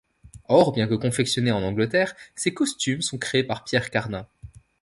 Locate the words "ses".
2.33-2.55